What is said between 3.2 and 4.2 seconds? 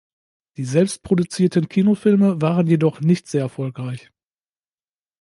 sehr erfolgreich.